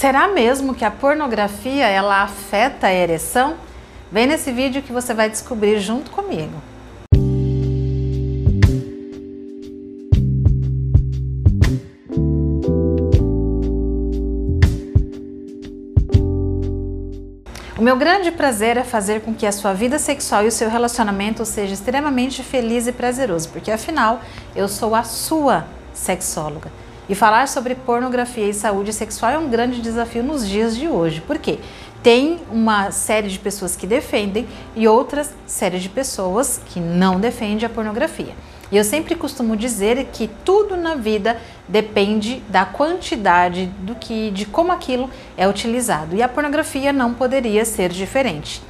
Será 0.00 0.28
mesmo 0.28 0.74
que 0.74 0.82
a 0.82 0.90
pornografia 0.90 1.86
ela 1.86 2.22
afeta 2.22 2.86
a 2.86 2.90
ereção? 2.90 3.56
Vem 4.10 4.26
nesse 4.26 4.50
vídeo 4.50 4.80
que 4.80 4.94
você 4.94 5.12
vai 5.12 5.28
descobrir 5.28 5.78
junto 5.78 6.10
comigo. 6.10 6.54
O 17.76 17.82
meu 17.82 17.96
grande 17.98 18.30
prazer 18.30 18.78
é 18.78 18.84
fazer 18.84 19.20
com 19.20 19.34
que 19.34 19.44
a 19.44 19.52
sua 19.52 19.74
vida 19.74 19.98
sexual 19.98 20.44
e 20.44 20.48
o 20.48 20.50
seu 20.50 20.70
relacionamento 20.70 21.44
seja 21.44 21.74
extremamente 21.74 22.42
feliz 22.42 22.86
e 22.86 22.92
prazeroso, 22.92 23.50
porque 23.50 23.70
afinal 23.70 24.22
eu 24.56 24.66
sou 24.66 24.94
a 24.94 25.02
sua 25.02 25.66
sexóloga. 25.92 26.70
E 27.10 27.14
falar 27.16 27.48
sobre 27.48 27.74
pornografia 27.74 28.48
e 28.48 28.54
saúde 28.54 28.92
sexual 28.92 29.32
é 29.32 29.36
um 29.36 29.50
grande 29.50 29.82
desafio 29.82 30.22
nos 30.22 30.48
dias 30.48 30.76
de 30.76 30.86
hoje. 30.86 31.20
Por 31.20 31.38
quê? 31.38 31.58
Tem 32.04 32.38
uma 32.52 32.92
série 32.92 33.26
de 33.26 33.36
pessoas 33.36 33.74
que 33.74 33.84
defendem 33.84 34.46
e 34.76 34.86
outras 34.86 35.34
série 35.44 35.80
de 35.80 35.88
pessoas 35.88 36.60
que 36.66 36.78
não 36.78 37.18
defendem 37.18 37.66
a 37.66 37.68
pornografia. 37.68 38.32
E 38.70 38.76
eu 38.76 38.84
sempre 38.84 39.16
costumo 39.16 39.56
dizer 39.56 40.06
que 40.12 40.30
tudo 40.44 40.76
na 40.76 40.94
vida 40.94 41.36
depende 41.66 42.44
da 42.48 42.64
quantidade 42.64 43.66
do 43.80 43.96
que, 43.96 44.30
de 44.30 44.46
como 44.46 44.70
aquilo 44.70 45.10
é 45.36 45.48
utilizado. 45.48 46.14
E 46.14 46.22
a 46.22 46.28
pornografia 46.28 46.92
não 46.92 47.12
poderia 47.12 47.64
ser 47.64 47.88
diferente. 47.88 48.62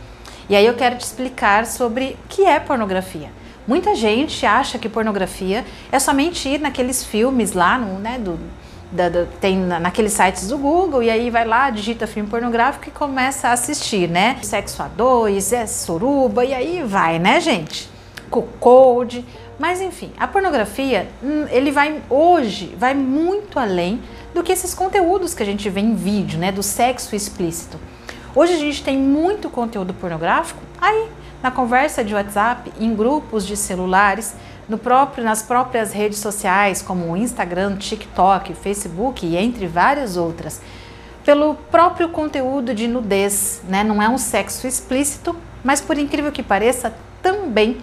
E 0.49 0.57
aí 0.57 0.65
eu 0.65 0.73
quero 0.73 0.97
te 0.97 1.03
explicar 1.03 1.67
sobre 1.67 2.17
o 2.25 2.29
que 2.31 2.47
é 2.47 2.59
pornografia. 2.59 3.29
Muita 3.67 3.95
gente 3.95 4.45
acha 4.47 4.79
que 4.79 4.89
pornografia 4.89 5.65
é 5.93 5.99
somente 5.99 6.49
ir 6.49 6.61
naqueles 6.61 7.05
filmes 7.05 7.53
lá, 7.53 7.79
no, 7.79 7.99
né, 7.99 8.19
do, 8.19 8.39
da, 8.91 9.27
tem 9.41 9.57
naqueles 9.57 10.13
sites 10.13 10.49
do 10.49 10.59
Google 10.59 11.03
e 11.03 11.11
aí 11.11 11.31
vai 11.31 11.45
lá, 11.45 11.71
digita 11.71 12.07
filme 12.07 12.29
pornográfico 12.29 12.89
e 12.89 12.91
começa 12.91 13.49
a 13.49 13.53
assistir, 13.53 14.09
né? 14.09 14.39
Sexo 14.43 14.83
a 14.83 14.89
dois, 14.89 15.53
é 15.53 15.67
suruba 15.67 16.45
e 16.45 16.53
aí 16.53 16.83
vai, 16.85 17.19
né, 17.19 17.41
gente? 17.41 17.89
Cocode. 18.29 19.25
Mas 19.59 19.81
enfim, 19.81 20.11
a 20.19 20.27
pornografia, 20.27 21.07
hum, 21.23 21.47
ele 21.51 21.71
vai 21.71 22.01
hoje, 22.09 22.75
vai 22.79 22.95
muito 22.95 23.59
além 23.59 24.01
do 24.35 24.43
que 24.43 24.53
esses 24.53 24.73
conteúdos 24.73 25.35
que 25.35 25.43
a 25.43 25.47
gente 25.47 25.69
vê 25.69 25.81
em 25.81 25.95
vídeo, 25.95 26.39
né? 26.39 26.51
Do 26.51 26.63
sexo 26.63 27.15
explícito. 27.15 27.79
Hoje 28.35 28.55
a 28.55 28.59
gente 28.59 28.83
tem 28.83 28.97
muito 28.97 29.51
conteúdo 29.51 29.93
pornográfico 29.93 30.63
aí 30.81 31.09
na 31.43 31.51
conversa 31.51 32.05
de 32.05 32.15
WhatsApp, 32.15 32.73
em 32.79 32.95
grupos 32.95 33.47
de 33.47 33.57
celulares, 33.57 34.35
no 34.69 34.79
próprio, 34.79 35.25
nas 35.25 35.43
próprias 35.43 35.93
redes 35.93 36.19
sociais 36.19 36.81
como 36.81 37.17
Instagram, 37.17 37.77
TikTok, 37.77 38.55
Facebook 38.55 39.27
e 39.27 39.37
entre 39.37 39.67
várias 39.67 40.17
outras, 40.17 40.61
pelo 41.25 41.55
próprio 41.55 42.09
conteúdo 42.09 42.75
de 42.75 42.87
nudez, 42.87 43.63
né? 43.69 43.83
Não 43.83 44.03
é 44.03 44.09
um 44.09 44.19
sexo 44.19 44.67
explícito, 44.67 45.37
mas 45.65 45.81
por 45.81 45.99
incrível 45.99 46.31
que 46.31 46.43
pareça, 46.43 46.95
também 47.23 47.79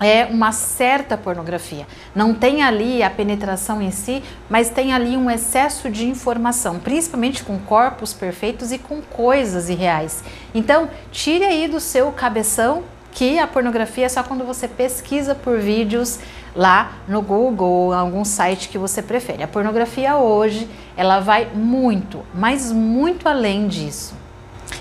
é 0.00 0.24
uma 0.26 0.52
certa 0.52 1.16
pornografia. 1.16 1.86
Não 2.14 2.34
tem 2.34 2.62
ali 2.62 3.02
a 3.02 3.10
penetração 3.10 3.80
em 3.80 3.90
si, 3.90 4.22
mas 4.48 4.70
tem 4.70 4.92
ali 4.92 5.16
um 5.16 5.30
excesso 5.30 5.88
de 5.88 6.06
informação, 6.06 6.78
principalmente 6.78 7.44
com 7.44 7.58
corpos 7.58 8.12
perfeitos 8.12 8.72
e 8.72 8.78
com 8.78 9.00
coisas 9.00 9.68
irreais. 9.68 10.24
Então, 10.54 10.90
tire 11.12 11.44
aí 11.44 11.68
do 11.68 11.80
seu 11.80 12.10
cabeção 12.10 12.82
que 13.12 13.38
a 13.38 13.46
pornografia 13.46 14.06
é 14.06 14.08
só 14.08 14.24
quando 14.24 14.44
você 14.44 14.66
pesquisa 14.66 15.34
por 15.34 15.58
vídeos 15.58 16.18
lá 16.54 16.94
no 17.06 17.22
Google 17.22 17.68
ou 17.68 17.92
algum 17.92 18.24
site 18.24 18.68
que 18.68 18.76
você 18.76 19.00
prefere. 19.00 19.42
A 19.42 19.48
pornografia 19.48 20.16
hoje, 20.16 20.68
ela 20.96 21.20
vai 21.20 21.48
muito, 21.54 22.24
mas 22.34 22.72
muito 22.72 23.28
além 23.28 23.68
disso. 23.68 24.23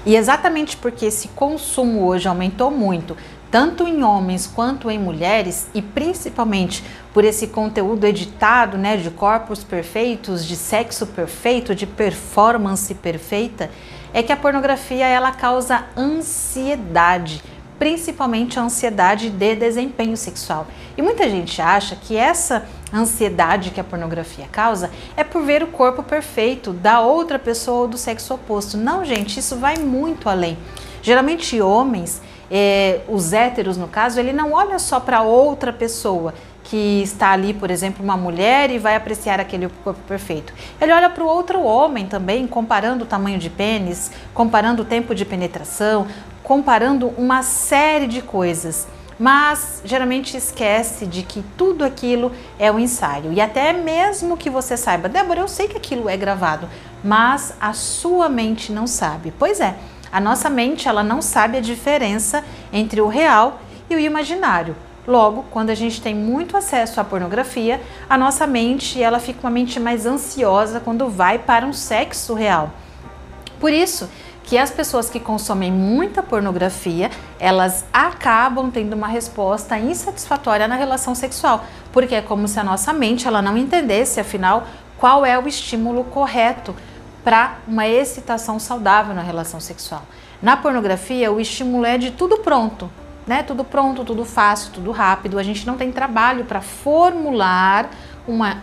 E 0.06 0.16
exatamente 0.16 0.76
porque 0.76 1.06
esse 1.06 1.30
consumo 1.30 2.06
hoje 2.06 2.28
aumentou 2.28 2.70
muito, 2.70 3.16
tanto 3.50 3.88
em 3.88 4.04
homens 4.04 4.48
quanto 4.48 4.90
em 4.90 5.00
mulheres, 5.00 5.68
e 5.74 5.81
principalmente 5.81 6.84
por 7.14 7.24
esse 7.24 7.47
conteúdo 7.47 8.06
editado, 8.06 8.78
né, 8.78 8.97
de 8.97 9.09
corpos 9.12 9.63
perfeitos, 9.63 10.46
de 10.46 10.56
sexo 10.56 11.08
perfeito, 11.08 11.74
de 11.75 11.86
performance 11.86 12.94
perfeita, 12.96 13.69
é 14.13 14.22
que 14.22 14.31
a 14.31 14.38
pornografia 14.38 15.06
ela 15.06 15.31
causa 15.31 15.86
ansiedade, 15.96 17.42
principalmente 17.80 18.59
a 18.59 18.63
ansiedade 18.63 19.30
de 19.30 19.56
desempenho 19.56 20.18
sexual. 20.18 20.68
E 20.97 21.02
muita 21.02 21.30
gente 21.30 21.62
acha 21.62 21.96
que 21.96 22.16
essa 22.16 22.66
ansiedade 22.94 23.72
que 23.72 23.80
a 23.80 23.84
pornografia 23.84 24.48
causa 24.52 24.92
é 25.18 25.24
por 25.24 25.42
ver 25.44 25.64
o 25.64 25.68
corpo 25.68 26.04
perfeito 26.04 26.72
da 26.72 27.02
outra 27.02 27.40
pessoa 27.40 27.81
ou 27.81 27.88
do 27.88 27.98
sexo 27.98 28.34
oposto. 28.34 28.78
Não, 28.78 29.04
gente, 29.04 29.40
isso 29.40 29.56
vai 29.56 29.78
muito 29.78 30.30
além. 30.30 30.58
Geralmente 31.02 31.59
homens 31.59 32.22
é, 32.56 33.02
os 33.08 33.34
héteros, 33.34 33.78
no 33.78 33.88
caso, 33.88 34.20
ele 34.20 34.31
não 34.31 34.54
olha 34.54 34.78
só 34.78 35.00
para 35.00 35.24
outra 35.24 35.74
pessoa 35.74 36.36
que 36.64 37.02
está 37.02 37.31
ali, 37.31 37.54
por 37.54 37.72
exemplo, 37.72 38.04
uma 38.04 38.16
mulher 38.16 38.70
e 38.70 38.78
vai 38.78 38.96
apreciar 38.96 39.40
aquele 39.40 39.68
corpo 39.84 40.00
perfeito. 40.08 40.54
Ele 40.80 40.94
olha 40.94 41.10
para 41.10 41.24
o 41.24 41.28
outro 41.28 41.62
homem 41.62 42.06
também, 42.06 42.46
comparando 42.48 43.06
o 43.06 43.08
tamanho 43.08 43.40
de 43.40 43.50
pênis, 43.50 44.12
comparando 44.34 44.84
o 44.84 44.86
tempo 44.86 45.16
de 45.16 45.25
penetração, 45.25 46.08
comparando 46.44 47.08
uma 47.18 47.42
série 47.42 48.08
de 48.08 48.22
coisas. 48.22 48.88
Mas 49.23 49.81
geralmente 49.85 50.35
esquece 50.35 51.06
de 51.06 51.23
que 51.23 51.41
tudo 51.57 51.85
aquilo 51.85 52.29
é 52.59 52.69
um 52.69 52.78
ensaio. 52.78 53.31
E 53.31 53.39
até 53.39 53.72
mesmo 53.72 54.35
que 54.35 54.50
você 54.50 54.75
saiba, 54.75 55.07
Débora, 55.07 55.39
eu 55.39 55.47
sei 55.47 55.69
que 55.69 55.78
aquilo 55.78 56.09
é 56.09 56.17
gravado, 56.17 56.67
mas 57.01 57.53
a 57.57 57.72
sua 57.72 58.28
mente 58.28 58.69
não 58.69 58.85
sabe. 58.85 59.33
Pois 59.39 59.62
é, 59.62 59.75
a 60.12 60.19
nossa 60.19 60.50
mente 60.50 60.89
ela 60.89 61.01
não 61.01 61.22
sabe 61.22 61.57
a 61.57 61.62
diferença 61.62 62.44
entre 62.73 63.00
o 63.00 63.07
real 63.07 63.62
e 63.89 63.95
o 63.95 64.00
imaginário. 64.00 64.75
Logo, 65.07 65.45
quando 65.51 65.69
a 65.69 65.75
gente 65.75 66.01
tem 66.01 66.13
muito 66.13 66.57
acesso 66.57 67.00
à 67.00 67.03
pornografia, 67.06 67.79
a 68.09 68.17
nossa 68.17 68.45
mente 68.45 69.01
ela 69.01 69.22
fica 69.22 69.39
uma 69.39 69.50
mente 69.50 69.79
mais 69.79 70.06
ansiosa 70.06 70.81
quando 70.81 71.07
vai 71.07 71.39
para 71.39 71.66
um 71.66 71.72
sexo 71.72 72.33
real. 72.33 72.72
Por 73.57 73.72
isso 73.72 74.09
que 74.44 74.58
as 74.58 74.70
pessoas 74.70 75.09
que 75.09 75.20
consomem 75.20 75.72
muita 75.72 76.22
pornografia, 76.22 77.09
elas 77.40 77.86
acabam 77.94 78.70
tendo 78.70 78.94
uma 78.94 79.08
resposta 79.08 79.78
insatisfatória 79.80 80.68
na 80.68 80.76
relação 80.76 81.16
sexual, 81.16 81.66
porque 81.92 82.16
é 82.16 82.22
como 82.22 82.48
se 82.48 82.59
a 82.59 82.64
nossa 82.64 82.92
mente 82.92 83.28
ela 83.28 83.42
não 83.42 83.58
entendesse, 83.58 84.20
afinal, 84.20 84.68
qual 84.98 85.26
é 85.26 85.38
o 85.40 85.48
estímulo 85.48 86.04
correto 86.04 86.76
para 87.24 87.58
uma 87.68 87.88
excitação 87.88 88.59
saudável 88.59 89.16
na 89.16 89.22
relação 89.22 89.59
sexual. 89.59 90.04
Na 90.42 90.58
pornografia, 90.58 91.31
o 91.31 91.40
estímulo 91.40 91.86
é 91.86 91.98
de 91.98 92.12
tudo 92.12 92.40
pronto, 92.40 92.90
né? 93.25 93.44
Tudo 93.44 93.64
pronto, 93.64 94.04
tudo 94.04 94.25
fácil, 94.25 94.74
tudo 94.74 94.92
rápido. 94.92 95.40
A 95.40 95.44
gente 95.44 95.66
não 95.66 95.78
tem 95.78 95.90
trabalho 95.90 96.44
para 96.44 96.60
formular 96.60 97.90
uma, 98.28 98.58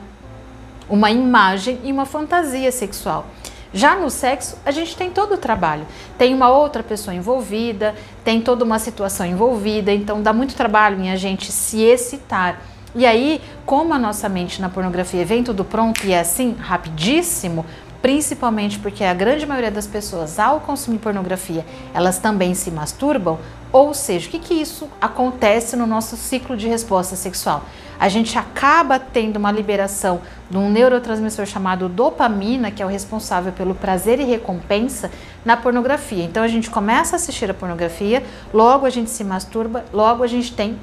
uma 0.91 1.11
imagem 1.11 1.81
e 1.83 1.91
uma 1.91 2.05
fantasia 2.05 2.71
sexual. 2.71 3.25
Já 3.73 3.95
no 3.97 4.11
sexo, 4.11 4.57
a 4.65 4.71
gente 4.71 4.97
tem 4.97 5.11
todo 5.11 5.35
o 5.35 5.39
trabalho. 5.39 5.87
Tem 6.19 6.35
uma 6.35 6.49
outra 6.49 6.83
pessoa 6.83 7.15
envolvida, 7.15 7.95
tem 8.25 8.41
toda 8.41 8.65
uma 8.65 8.79
situação 8.79 9.25
envolvida, 9.25 9.93
então 9.93 10.23
dá 10.23 10.33
muito 10.33 10.55
trabalho 10.55 11.01
em 11.01 11.11
a 11.11 11.17
gente 11.17 11.53
se 11.53 11.81
excitar. 11.83 12.61
E 12.93 13.07
aí, 13.07 13.41
como 13.65 13.95
a 13.95 13.99
nossa 13.99 14.29
mente 14.29 14.61
na 14.61 14.69
pornografia 14.69 15.25
vem 15.25 15.45
tudo 15.45 15.65
pronto 15.65 16.05
e 16.05 16.13
é 16.13 16.19
assim, 16.19 16.57
rapidíssimo, 16.59 17.65
principalmente 18.03 18.79
porque 18.79 19.05
a 19.05 19.15
grande 19.15 19.47
maioria 19.47 19.71
das 19.71 19.87
pessoas, 19.87 20.39
ao 20.39 20.61
consumir 20.61 20.99
pornografia, 20.99 21.65
elas 21.93 22.19
também 22.19 22.55
se 22.55 22.71
masturbam, 22.71 23.39
ou 23.73 23.95
seja, 23.95 24.27
o 24.27 24.31
que, 24.31 24.39
que 24.39 24.55
isso 24.55 24.89
acontece 25.01 25.77
no 25.77 25.87
nosso 25.87 26.17
ciclo 26.17 26.57
de 26.57 26.67
resposta 26.67 27.15
sexual? 27.15 27.65
A 28.01 28.09
gente 28.09 28.39
acaba 28.39 28.99
tendo 28.99 29.37
uma 29.37 29.53
liberação 29.53 30.23
de 30.49 30.57
um 30.57 30.71
neurotransmissor 30.71 31.45
chamado 31.45 31.87
dopamina, 31.87 32.71
que 32.71 32.83
é 32.83 32.87
o 32.87 32.89
responsável 32.89 33.53
pelo 33.53 33.75
prazer 33.75 34.19
e 34.19 34.25
recompensa 34.25 35.11
na 35.45 35.55
pornografia. 35.55 36.25
Então 36.25 36.43
a 36.43 36.49
gente 36.49 36.71
começa 36.71 37.15
a 37.15 37.19
assistir 37.19 37.51
a 37.51 37.55
pornografia, 37.55 38.25
logo 38.55 38.87
a 38.87 38.91
gente 38.91 39.11
se 39.11 39.23
masturba, 39.23 39.85
logo 39.93 40.25
a 40.25 40.27
gente 40.27 40.55
tem 40.55 40.79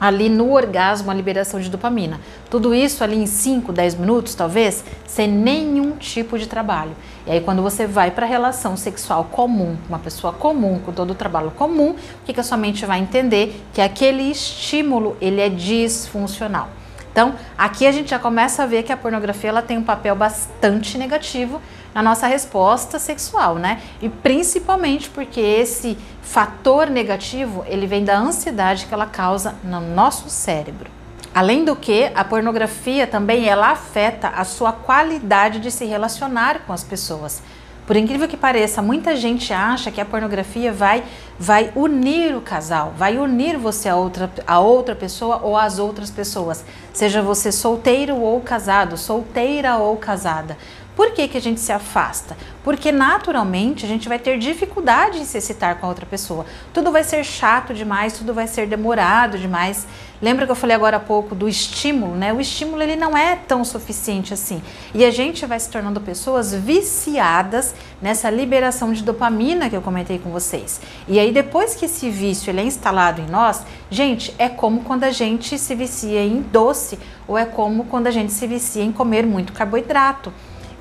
ali 0.00 0.30
no 0.30 0.52
orgasmo 0.52 1.10
a 1.10 1.14
liberação 1.14 1.60
de 1.60 1.68
dopamina. 1.68 2.18
Tudo 2.48 2.74
isso 2.74 3.04
ali 3.04 3.16
em 3.16 3.26
5, 3.26 3.72
10 3.72 3.96
minutos, 3.96 4.34
talvez, 4.34 4.82
sem 5.06 5.28
nenhum 5.28 5.92
tipo 5.96 6.38
de 6.38 6.46
trabalho. 6.46 6.92
E 7.26 7.30
aí 7.30 7.40
quando 7.40 7.62
você 7.62 7.86
vai 7.86 8.10
para 8.10 8.24
a 8.24 8.28
relação 8.28 8.76
sexual 8.76 9.24
comum, 9.24 9.76
uma 9.88 9.98
pessoa 9.98 10.32
comum, 10.32 10.78
com 10.78 10.92
todo 10.92 11.10
o 11.10 11.14
trabalho 11.14 11.50
comum, 11.50 11.90
o 11.90 12.24
que, 12.24 12.32
que 12.32 12.40
a 12.40 12.42
sua 12.42 12.56
mente 12.56 12.86
vai 12.86 12.98
entender? 12.98 13.62
Que 13.74 13.82
aquele 13.82 14.22
estímulo, 14.22 15.16
ele 15.20 15.40
é 15.40 15.48
disfuncional. 15.48 16.70
Então, 17.12 17.34
aqui 17.58 17.86
a 17.86 17.92
gente 17.92 18.10
já 18.10 18.18
começa 18.18 18.62
a 18.62 18.66
ver 18.66 18.84
que 18.84 18.92
a 18.92 18.96
pornografia 18.96 19.50
ela 19.50 19.62
tem 19.62 19.76
um 19.76 19.82
papel 19.82 20.14
bastante 20.14 20.96
negativo 20.96 21.60
na 21.94 22.02
nossa 22.02 22.26
resposta 22.26 22.98
sexual, 22.98 23.56
né? 23.56 23.80
E 24.00 24.08
principalmente 24.08 25.10
porque 25.10 25.40
esse 25.40 25.96
fator 26.22 26.88
negativo, 26.88 27.64
ele 27.66 27.86
vem 27.86 28.04
da 28.04 28.18
ansiedade 28.18 28.86
que 28.86 28.94
ela 28.94 29.06
causa 29.06 29.54
no 29.64 29.80
nosso 29.80 30.28
cérebro. 30.30 30.90
Além 31.34 31.64
do 31.64 31.76
que, 31.76 32.10
a 32.14 32.24
pornografia 32.24 33.06
também 33.06 33.46
ela 33.46 33.70
afeta 33.70 34.28
a 34.28 34.44
sua 34.44 34.72
qualidade 34.72 35.60
de 35.60 35.70
se 35.70 35.84
relacionar 35.84 36.60
com 36.66 36.72
as 36.72 36.82
pessoas. 36.82 37.40
Por 37.86 37.96
incrível 37.96 38.28
que 38.28 38.36
pareça, 38.36 38.80
muita 38.80 39.16
gente 39.16 39.52
acha 39.52 39.90
que 39.90 40.00
a 40.00 40.04
pornografia 40.04 40.72
vai 40.72 41.02
vai 41.36 41.72
unir 41.74 42.36
o 42.36 42.40
casal, 42.40 42.92
vai 42.96 43.16
unir 43.16 43.56
você 43.56 43.88
a 43.88 43.96
outra, 43.96 44.30
a 44.46 44.60
outra 44.60 44.94
pessoa 44.94 45.40
ou 45.42 45.56
as 45.56 45.78
outras 45.78 46.10
pessoas, 46.10 46.64
seja 46.92 47.22
você 47.22 47.50
solteiro 47.50 48.14
ou 48.16 48.40
casado, 48.42 48.96
solteira 48.96 49.76
ou 49.78 49.96
casada. 49.96 50.56
Por 50.96 51.12
que, 51.12 51.28
que 51.28 51.38
a 51.38 51.40
gente 51.40 51.60
se 51.60 51.72
afasta? 51.72 52.36
Porque 52.62 52.92
naturalmente 52.92 53.86
a 53.86 53.88
gente 53.88 54.08
vai 54.08 54.18
ter 54.18 54.38
dificuldade 54.38 55.18
em 55.18 55.24
se 55.24 55.38
excitar 55.38 55.76
com 55.76 55.86
a 55.86 55.88
outra 55.88 56.04
pessoa. 56.04 56.44
Tudo 56.74 56.92
vai 56.92 57.04
ser 57.04 57.24
chato 57.24 57.72
demais, 57.72 58.18
tudo 58.18 58.34
vai 58.34 58.46
ser 58.46 58.66
demorado 58.66 59.38
demais. 59.38 59.86
Lembra 60.20 60.44
que 60.44 60.52
eu 60.52 60.56
falei 60.56 60.76
agora 60.76 60.98
há 60.98 61.00
pouco 61.00 61.34
do 61.34 61.48
estímulo, 61.48 62.14
né? 62.14 62.32
O 62.32 62.40
estímulo 62.40 62.82
ele 62.82 62.96
não 62.96 63.16
é 63.16 63.36
tão 63.36 63.64
suficiente 63.64 64.34
assim. 64.34 64.60
E 64.92 65.02
a 65.02 65.10
gente 65.10 65.46
vai 65.46 65.58
se 65.58 65.70
tornando 65.70 66.00
pessoas 66.00 66.52
viciadas 66.52 67.74
nessa 68.02 68.28
liberação 68.28 68.92
de 68.92 69.02
dopamina 69.02 69.70
que 69.70 69.76
eu 69.76 69.80
comentei 69.80 70.18
com 70.18 70.30
vocês. 70.30 70.80
E 71.08 71.18
aí 71.18 71.32
depois 71.32 71.74
que 71.74 71.86
esse 71.86 72.10
vício 72.10 72.50
ele 72.50 72.60
é 72.60 72.64
instalado 72.64 73.22
em 73.22 73.26
nós, 73.26 73.62
gente, 73.90 74.34
é 74.38 74.48
como 74.50 74.82
quando 74.82 75.04
a 75.04 75.10
gente 75.10 75.58
se 75.58 75.74
vicia 75.74 76.22
em 76.22 76.42
doce 76.42 76.98
ou 77.26 77.38
é 77.38 77.46
como 77.46 77.84
quando 77.84 78.08
a 78.08 78.10
gente 78.10 78.32
se 78.32 78.46
vicia 78.46 78.82
em 78.82 78.92
comer 78.92 79.24
muito 79.24 79.54
carboidrato. 79.54 80.30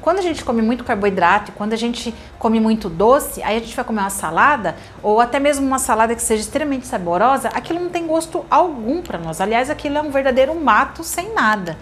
Quando 0.02 0.20
a 0.20 0.22
gente 0.22 0.44
come 0.44 0.62
muito 0.62 0.84
carboidrato, 0.84 1.52
quando 1.52 1.74
a 1.74 1.78
gente 1.78 2.14
come 2.38 2.60
muito 2.60 2.90
doce, 2.90 3.44
aí 3.44 3.58
a 3.58 3.60
gente 3.60 3.76
vai 3.76 3.86
comer 3.86 4.02
uma 4.02 4.10
salada, 4.10 4.76
ou 5.04 5.20
até 5.20 5.40
mesmo 5.40 5.66
uma 5.66 5.80
salada 5.80 6.16
que 6.16 6.22
seja 6.22 6.42
extremamente 6.42 6.88
saborosa, 6.88 7.50
aquilo 7.50 7.80
não 7.80 7.90
tem 7.90 8.08
gosto 8.08 8.46
algum 8.50 9.02
para 9.02 9.18
nós. 9.18 9.42
Aliás, 9.42 9.70
aquilo 9.70 9.98
é 9.98 10.02
um 10.02 10.12
verdadeiro 10.12 10.56
mato 10.56 11.04
sem 11.04 11.34
nada. 11.34 11.78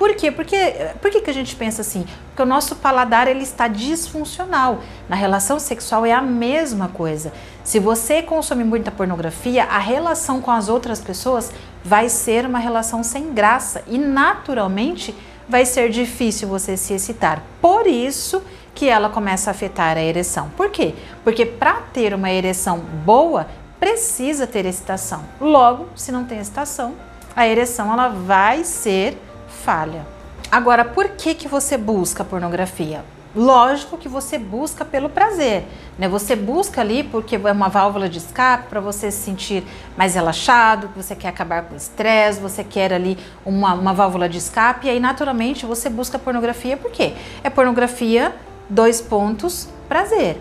Por 0.00 0.14
quê? 0.14 0.32
Porque, 0.32 0.56
por 1.02 1.10
que, 1.10 1.20
que 1.20 1.28
a 1.28 1.34
gente 1.34 1.54
pensa 1.54 1.82
assim? 1.82 2.06
Porque 2.28 2.40
o 2.40 2.46
nosso 2.46 2.76
paladar 2.76 3.28
ele 3.28 3.42
está 3.42 3.68
disfuncional. 3.68 4.80
Na 5.06 5.14
relação 5.14 5.58
sexual 5.58 6.06
é 6.06 6.12
a 6.12 6.22
mesma 6.22 6.88
coisa. 6.88 7.30
Se 7.62 7.78
você 7.78 8.22
consome 8.22 8.64
muita 8.64 8.90
pornografia, 8.90 9.64
a 9.64 9.78
relação 9.78 10.40
com 10.40 10.50
as 10.50 10.70
outras 10.70 11.02
pessoas 11.02 11.52
vai 11.84 12.08
ser 12.08 12.46
uma 12.46 12.58
relação 12.58 13.02
sem 13.02 13.34
graça 13.34 13.82
e 13.86 13.98
naturalmente 13.98 15.14
vai 15.50 15.66
ser 15.66 15.90
difícil 15.90 16.48
você 16.48 16.76
se 16.76 16.94
excitar. 16.94 17.42
Por 17.60 17.86
isso 17.86 18.42
que 18.74 18.88
ela 18.88 19.10
começa 19.10 19.50
a 19.50 19.52
afetar 19.52 19.96
a 19.96 20.02
ereção. 20.02 20.48
Por 20.56 20.70
quê? 20.70 20.94
Porque 21.24 21.44
para 21.44 21.74
ter 21.92 22.14
uma 22.14 22.30
ereção 22.30 22.78
boa, 22.78 23.48
precisa 23.80 24.46
ter 24.46 24.64
excitação. 24.64 25.24
Logo, 25.40 25.88
se 25.96 26.12
não 26.12 26.24
tem 26.24 26.38
excitação, 26.38 26.94
a 27.34 27.46
ereção 27.46 27.92
ela 27.92 28.08
vai 28.08 28.62
ser 28.64 29.18
falha. 29.64 30.06
Agora, 30.52 30.84
por 30.84 31.08
que 31.10 31.34
que 31.34 31.48
você 31.48 31.76
busca 31.76 32.24
pornografia? 32.24 33.04
Lógico 33.34 33.96
que 33.96 34.08
você 34.08 34.36
busca 34.38 34.84
pelo 34.84 35.08
prazer, 35.08 35.64
né? 35.96 36.08
Você 36.08 36.34
busca 36.34 36.80
ali 36.80 37.04
porque 37.04 37.36
é 37.36 37.52
uma 37.52 37.68
válvula 37.68 38.08
de 38.08 38.18
escape 38.18 38.68
para 38.68 38.80
você 38.80 39.08
se 39.12 39.18
sentir 39.18 39.62
mais 39.96 40.16
relaxado, 40.16 40.90
você 40.96 41.14
quer 41.14 41.28
acabar 41.28 41.62
com 41.62 41.74
o 41.74 41.76
estresse, 41.76 42.40
você 42.40 42.64
quer 42.64 42.92
ali 42.92 43.16
uma, 43.46 43.74
uma 43.74 43.94
válvula 43.94 44.28
de 44.28 44.38
escape 44.38 44.88
e 44.88 44.90
aí 44.90 44.98
naturalmente 44.98 45.64
você 45.64 45.88
busca 45.88 46.18
pornografia 46.18 46.76
por 46.76 46.90
quê? 46.90 47.14
É 47.44 47.48
pornografia, 47.48 48.34
dois 48.68 49.00
pontos, 49.00 49.68
prazer. 49.88 50.36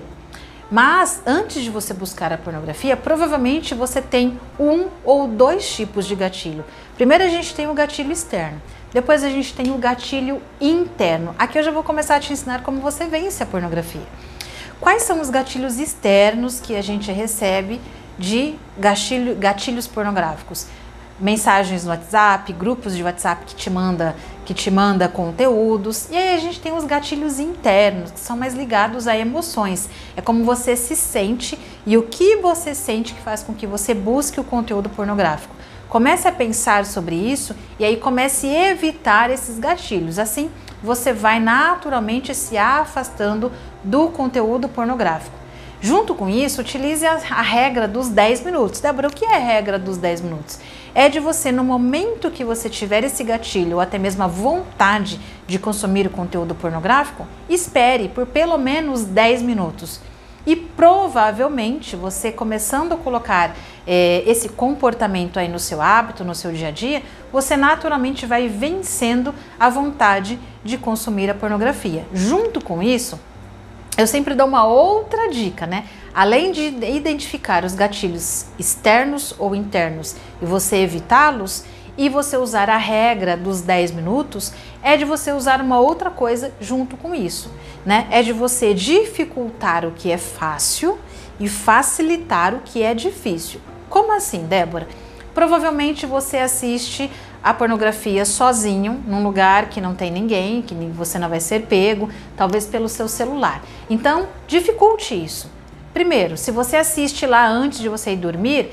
Mas 0.71 1.21
antes 1.25 1.63
de 1.63 1.69
você 1.69 1.95
buscar 1.95 2.31
a 2.31 2.37
pornografia, 2.37 2.95
provavelmente 2.95 3.73
você 3.73 4.01
tem 4.01 4.39
um 4.59 4.87
ou 5.03 5.27
dois 5.27 5.67
tipos 5.67 6.05
de 6.05 6.15
gatilho. 6.15 6.63
Primeiro 6.99 7.23
a 7.23 7.29
gente 7.29 7.55
tem 7.55 7.65
o 7.65 7.73
gatilho 7.73 8.11
externo. 8.11 8.61
Depois 8.91 9.23
a 9.23 9.29
gente 9.29 9.53
tem 9.53 9.71
o 9.71 9.77
gatilho 9.77 10.41
interno. 10.59 11.33
Aqui 11.39 11.57
eu 11.57 11.63
já 11.63 11.71
vou 11.71 11.81
começar 11.81 12.17
a 12.17 12.19
te 12.19 12.33
ensinar 12.33 12.61
como 12.61 12.81
você 12.81 13.05
vence 13.05 13.41
a 13.41 13.45
pornografia. 13.45 14.01
Quais 14.81 15.03
são 15.03 15.21
os 15.21 15.29
gatilhos 15.29 15.79
externos 15.79 16.59
que 16.59 16.75
a 16.75 16.81
gente 16.81 17.09
recebe 17.09 17.79
de 18.17 18.55
gatilho, 18.77 19.33
gatilhos 19.37 19.87
pornográficos? 19.87 20.67
Mensagens 21.17 21.85
no 21.85 21.91
WhatsApp, 21.91 22.51
grupos 22.51 22.93
de 22.93 23.01
WhatsApp 23.01 23.45
que 23.45 23.55
te 23.55 23.69
manda 23.69 24.13
que 24.43 24.53
te 24.53 24.69
manda 24.69 25.07
conteúdos. 25.07 26.09
E 26.11 26.17
aí 26.17 26.35
a 26.35 26.37
gente 26.37 26.59
tem 26.59 26.73
os 26.73 26.83
gatilhos 26.83 27.39
internos, 27.39 28.11
que 28.11 28.19
são 28.19 28.35
mais 28.35 28.53
ligados 28.53 29.07
a 29.07 29.17
emoções. 29.17 29.87
É 30.17 30.21
como 30.21 30.43
você 30.43 30.75
se 30.75 30.97
sente 30.97 31.57
e 31.85 31.95
o 31.95 32.03
que 32.03 32.35
você 32.37 32.75
sente 32.75 33.13
que 33.13 33.21
faz 33.21 33.41
com 33.41 33.53
que 33.53 33.65
você 33.65 33.93
busque 33.93 34.37
o 34.37 34.43
conteúdo 34.43 34.89
pornográfico. 34.89 35.58
Comece 35.89 36.27
a 36.27 36.31
pensar 36.31 36.85
sobre 36.85 37.15
isso 37.15 37.55
e 37.79 37.83
aí 37.83 37.97
comece 37.97 38.47
a 38.47 38.69
evitar 38.69 39.31
esses 39.31 39.57
gatilhos. 39.57 40.19
Assim, 40.19 40.51
você 40.83 41.11
vai 41.11 41.39
naturalmente 41.39 42.33
se 42.35 42.57
afastando 42.57 43.51
do 43.83 44.09
conteúdo 44.09 44.69
pornográfico. 44.69 45.35
Junto 45.81 46.13
com 46.13 46.29
isso, 46.29 46.61
utilize 46.61 47.05
a, 47.05 47.13
a, 47.13 47.41
regra 47.41 47.87
dos 47.87 48.09
10 48.09 48.43
minutos. 48.43 48.81
Débora, 48.81 49.07
o 49.07 49.13
que 49.13 49.25
é 49.25 49.35
a 49.35 49.39
regra 49.39 49.79
dos 49.79 49.97
10 49.97 50.21
minutos? 50.21 50.59
É 50.93 51.07
de 51.07 51.19
você, 51.19 51.51
no 51.51 51.63
momento 51.63 52.29
que 52.29 52.43
você 52.43 52.69
tiver 52.69 53.03
esse 53.03 53.23
gatilho 53.23 53.75
ou 53.75 53.81
até 53.81 53.97
mesmo 53.97 54.21
a 54.21 54.27
vontade 54.27 55.19
de 55.47 55.57
consumir 55.57 56.05
o 56.05 56.09
conteúdo 56.09 56.53
pornográfico, 56.53 57.25
espere 57.47 58.09
por 58.09 58.25
pelo 58.25 58.57
menos 58.57 59.05
10 59.05 59.41
minutos. 59.41 60.01
Provavelmente 60.79 61.97
você 61.97 62.31
começando 62.31 62.93
a 62.93 62.95
colocar 62.95 63.53
é, 63.85 64.23
esse 64.25 64.47
comportamento 64.47 65.37
aí 65.37 65.49
no 65.49 65.59
seu 65.59 65.81
hábito, 65.81 66.23
no 66.23 66.33
seu 66.33 66.53
dia 66.53 66.69
a 66.69 66.71
dia, 66.71 67.03
você 67.33 67.57
naturalmente 67.57 68.25
vai 68.25 68.47
vencendo 68.47 69.35
a 69.59 69.69
vontade 69.69 70.39
de 70.63 70.77
consumir 70.77 71.29
a 71.29 71.33
pornografia. 71.33 72.05
Junto 72.13 72.63
com 72.63 72.81
isso, 72.81 73.19
eu 73.97 74.07
sempre 74.07 74.33
dou 74.33 74.47
uma 74.47 74.63
outra 74.63 75.29
dica, 75.29 75.67
né? 75.67 75.83
Além 76.15 76.53
de 76.53 76.67
identificar 76.67 77.65
os 77.65 77.75
gatilhos 77.75 78.45
externos 78.57 79.35
ou 79.37 79.53
internos 79.53 80.15
e 80.41 80.45
você 80.45 80.77
evitá-los, 80.77 81.65
e 81.99 82.07
você 82.07 82.37
usar 82.37 82.69
a 82.69 82.77
regra 82.77 83.35
dos 83.35 83.59
10 83.59 83.91
minutos, 83.91 84.53
é 84.81 84.95
de 84.95 85.03
você 85.03 85.33
usar 85.33 85.59
uma 85.59 85.81
outra 85.81 86.09
coisa 86.09 86.53
junto 86.61 86.95
com 86.95 87.13
isso, 87.13 87.51
né? 87.85 88.07
É 88.09 88.23
de 88.23 88.31
você 88.31 88.73
dificultar 88.73 89.85
o 89.85 89.91
que 89.91 90.09
é 90.09 90.17
fácil 90.17 90.97
e 91.37 91.49
facilitar 91.49 92.55
o 92.55 92.61
que 92.61 92.81
é 92.81 92.93
difícil. 92.93 93.59
Como 93.89 94.15
assim, 94.15 94.45
Débora? 94.45 94.87
Provavelmente 95.35 96.05
você 96.05 96.37
assiste 96.37 97.11
a 97.43 97.53
pornografia 97.53 98.23
sozinho, 98.23 99.03
num 99.05 99.21
lugar 99.21 99.67
que 99.67 99.81
não 99.81 99.93
tem 99.93 100.09
ninguém, 100.09 100.61
que 100.61 100.73
você 100.73 101.19
não 101.19 101.27
vai 101.27 101.41
ser 101.41 101.63
pego, 101.63 102.09
talvez 102.37 102.65
pelo 102.65 102.87
seu 102.87 103.09
celular. 103.09 103.61
Então, 103.89 104.29
dificulte 104.47 105.21
isso. 105.21 105.51
Primeiro, 105.93 106.37
se 106.37 106.49
você 106.49 106.77
assiste 106.77 107.25
lá 107.25 107.45
antes 107.45 107.79
de 107.79 107.89
você 107.89 108.11
ir 108.13 108.17
dormir, 108.17 108.71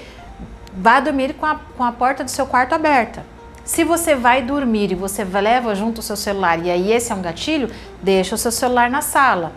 vá 0.77 1.01
dormir 1.01 1.35
com 1.35 1.47
a, 1.47 1.59
com 1.77 1.83
a 1.83 1.93
porta 1.93 2.23
do 2.23 2.31
seu 2.31 2.47
quarto 2.47 2.75
aberta. 2.75 3.25
Se 3.65 3.83
você 3.83 4.15
vai 4.15 4.43
dormir 4.43 4.93
e 4.93 4.95
você 4.95 5.25
leva 5.25 5.75
junto 5.75 5.99
o 5.99 6.03
seu 6.03 6.17
celular 6.17 6.65
e 6.65 6.71
aí 6.71 6.93
esse 6.93 7.11
é 7.11 7.15
um 7.15 7.23
gatilho, 7.23 7.71
deixa 8.01 8.35
o 8.35 8.39
seu 8.39 8.53
celular 8.53 8.89
na 8.89 9.03
sala. 9.03 9.53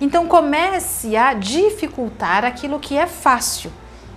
Então 0.00 0.28
comece 0.28 1.16
a 1.16 1.34
dificultar 1.34 2.44
aquilo 2.44 2.78
que 2.78 2.96
é 2.96 3.06
fácil 3.06 3.72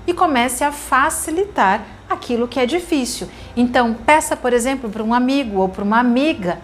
e 0.06 0.14
comece 0.14 0.64
a 0.64 0.72
facilitar 0.72 1.82
aquilo 2.10 2.48
que 2.48 2.60
é 2.60 2.66
difícil. 2.66 3.28
Então 3.56 3.94
peça, 3.94 4.36
por 4.36 4.54
exemplo, 4.54 4.90
para 4.90 5.04
um 5.04 5.14
amigo 5.14 5.60
ou 5.60 5.70
para 5.70 5.84
uma 5.84 6.00
amiga 6.00 6.60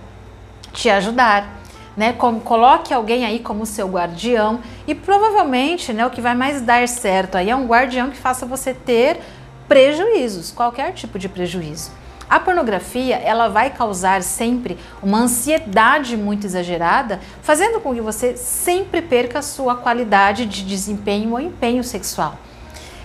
te 0.72 0.90
ajudar. 0.90 1.62
Né, 1.96 2.12
coloque 2.44 2.92
alguém 2.92 3.24
aí 3.24 3.38
como 3.38 3.68
seu 3.68 3.88
guardião 3.88 4.62
e 4.88 4.96
provavelmente 4.96 5.94
né, 5.94 6.04
o 6.04 6.10
que 6.10 6.22
vai 6.22 6.34
mais 6.34 6.60
dar 6.60 6.88
certo 6.88 7.36
aí 7.36 7.52
é 7.52 7.56
um 7.56 7.68
guardião 7.68 8.10
que 8.10 8.18
faça 8.18 8.48
você 8.48 8.74
ter 8.74 9.22
prejuízos, 9.68 10.52
qualquer 10.52 10.94
tipo 10.94 11.18
de 11.18 11.30
prejuízo. 11.30 11.92
A 12.30 12.40
pornografia, 12.40 13.16
ela 13.18 13.48
vai 13.48 13.70
causar 13.70 14.24
sempre 14.24 14.78
uma 15.02 15.20
ansiedade 15.20 16.18
muito 16.18 16.48
exagerada, 16.48 17.20
fazendo 17.42 17.80
com 17.80 17.94
que 17.94 18.02
você 18.02 18.36
sempre 18.36 19.02
perca 19.02 19.40
a 19.40 19.44
sua 19.44 19.76
qualidade 19.76 20.46
de 20.46 20.64
desempenho 20.64 21.32
ou 21.32 21.40
empenho 21.40 21.84
sexual. 21.84 22.38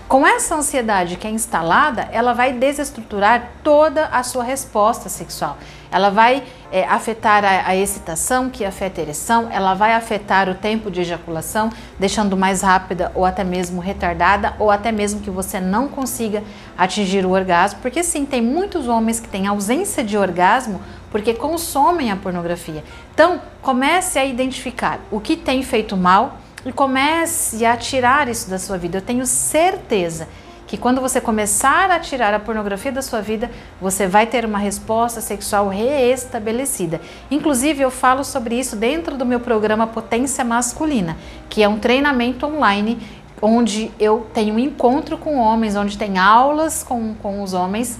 Com 0.08 0.26
essa 0.26 0.54
ansiedade 0.54 1.16
que 1.16 1.26
é 1.26 1.30
instalada, 1.30 2.08
ela 2.10 2.32
vai 2.32 2.50
desestruturar 2.50 3.50
toda 3.62 4.06
a 4.06 4.22
sua 4.22 4.42
resposta 4.42 5.06
sexual. 5.06 5.58
Ela 5.90 6.08
vai 6.08 6.44
é, 6.72 6.84
afetar 6.84 7.44
a, 7.44 7.68
a, 7.68 7.76
excitação, 7.76 8.48
que 8.48 8.64
afeta 8.64 9.02
a 9.02 9.04
ereção, 9.04 9.48
ela 9.52 9.74
vai 9.74 9.92
afetar 9.92 10.48
o 10.48 10.54
tempo 10.54 10.90
de 10.90 11.02
ejaculação, 11.02 11.68
deixando 11.98 12.38
mais 12.38 12.62
rápida 12.62 13.12
ou 13.14 13.26
até 13.26 13.44
mesmo 13.44 13.82
retardada, 13.82 14.54
ou 14.58 14.70
até 14.70 14.90
mesmo 14.90 15.20
que 15.20 15.28
você 15.28 15.60
não 15.60 15.88
consiga 15.88 16.42
atingir 16.76 17.26
o 17.26 17.32
orgasmo, 17.32 17.80
porque 17.82 18.02
sim, 18.02 18.24
tem 18.24 18.40
muitos 18.40 18.88
homens 18.88 19.20
que 19.20 19.28
têm 19.28 19.46
ausência 19.46 20.02
de 20.02 20.16
orgasmo 20.16 20.80
porque 21.10 21.34
consomem 21.34 22.10
a 22.10 22.16
pornografia. 22.16 22.82
Então, 23.12 23.42
comece 23.60 24.18
a 24.18 24.24
identificar 24.24 25.00
o 25.10 25.20
que 25.20 25.36
tem 25.36 25.62
feito 25.62 25.98
mal 25.98 26.38
e 26.64 26.72
comece 26.72 27.64
a 27.64 27.76
tirar 27.76 28.28
isso 28.28 28.48
da 28.50 28.58
sua 28.58 28.76
vida. 28.76 28.98
Eu 28.98 29.02
tenho 29.02 29.26
certeza 29.26 30.28
que 30.66 30.76
quando 30.76 31.00
você 31.00 31.18
começar 31.18 31.90
a 31.90 31.98
tirar 31.98 32.34
a 32.34 32.38
pornografia 32.38 32.92
da 32.92 33.00
sua 33.00 33.22
vida, 33.22 33.50
você 33.80 34.06
vai 34.06 34.26
ter 34.26 34.44
uma 34.44 34.58
resposta 34.58 35.20
sexual 35.20 35.68
reestabelecida. 35.68 37.00
Inclusive, 37.30 37.82
eu 37.82 37.90
falo 37.90 38.22
sobre 38.22 38.54
isso 38.54 38.76
dentro 38.76 39.16
do 39.16 39.24
meu 39.24 39.40
programa 39.40 39.86
Potência 39.86 40.44
Masculina, 40.44 41.16
que 41.48 41.62
é 41.62 41.68
um 41.68 41.78
treinamento 41.78 42.44
online 42.44 42.98
onde 43.40 43.90
eu 43.98 44.26
tenho 44.34 44.54
um 44.54 44.58
encontro 44.58 45.16
com 45.16 45.38
homens, 45.38 45.74
onde 45.74 45.96
tem 45.96 46.18
aulas 46.18 46.82
com, 46.82 47.14
com 47.14 47.42
os 47.42 47.54
homens 47.54 47.98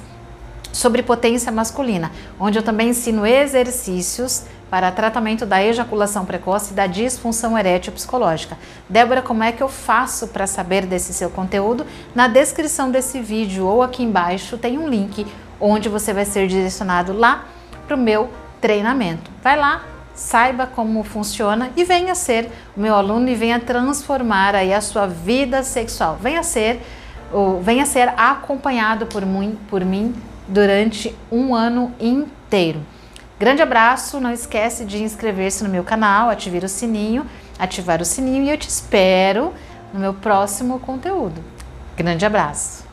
sobre 0.71 1.03
potência 1.03 1.50
masculina, 1.50 2.11
onde 2.38 2.59
eu 2.59 2.62
também 2.62 2.91
ensino 2.91 3.27
exercícios 3.27 4.45
para 4.71 4.93
tratamento 4.93 5.47
da 5.47 5.63
ejaculação 5.63 6.25
precoce 6.25 6.73
e 6.73 6.77
da 6.77 6.87
disfunção 6.87 7.57
erétil 7.57 7.93
psicológica. 7.93 8.57
Débora, 8.89 9.23
como 9.23 9.43
é 9.43 9.53
que 9.53 9.63
eu 9.63 9.69
faço 9.69 10.29
para 10.29 10.47
saber 10.47 10.87
desse 10.87 11.13
seu 11.15 11.31
conteúdo? 11.31 11.87
Na 12.15 12.29
descrição 12.29 12.91
desse 12.91 13.21
vídeo 13.21 13.67
ou 13.67 13.83
aqui 13.83 14.03
embaixo 14.03 14.59
tem 14.59 14.79
um 14.79 14.89
link 14.89 15.27
onde 15.61 15.89
você 15.89 16.13
vai 16.13 16.25
ser 16.25 16.47
direcionado 16.47 17.13
lá 17.13 17.45
para 17.87 17.97
o 17.97 17.99
meu 17.99 18.29
treinamento. 18.61 19.31
Vai 19.43 19.57
lá, 19.57 19.83
saiba 20.15 20.67
como 20.67 21.03
funciona 21.03 21.71
e 21.77 21.85
venha 21.85 22.15
ser 22.15 22.51
o 22.77 22.81
meu 22.81 22.95
aluno 22.95 23.29
e 23.29 23.35
venha 23.35 23.59
transformar 23.59 24.55
aí 24.55 24.75
a 24.75 24.81
sua 24.81 25.07
vida 25.07 25.63
sexual. 25.63 26.19
Venha 26.21 26.43
ser, 26.43 26.81
ou 27.33 27.61
venha 27.63 27.87
ser 27.87 28.09
acompanhado 28.17 29.07
por 29.07 29.25
mim, 29.25 29.59
por 29.69 29.85
mim 29.85 30.15
durante 30.47 31.15
um 31.31 31.55
ano 31.55 31.93
inteiro. 32.01 32.81
Grande 33.38 33.62
abraço, 33.62 34.18
não 34.18 34.33
esquece 34.33 34.85
de 34.85 35.00
inscrever-se 35.00 35.62
no 35.62 35.71
meu 35.71 35.85
canal, 35.85 36.28
ativar 36.28 36.64
o 36.64 36.68
sininho, 36.68 37.25
ativar 37.57 38.02
o 38.02 38.04
sininho 38.04 38.42
e 38.42 38.50
eu 38.50 38.59
te 38.59 38.68
espero 38.68 39.54
no 39.95 40.00
meu 40.00 40.12
próximo 40.12 40.80
conteúdo. 40.80 41.40
Grande 41.97 42.26
abraço. 42.26 42.88